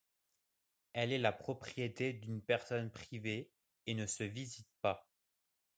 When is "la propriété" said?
1.19-2.11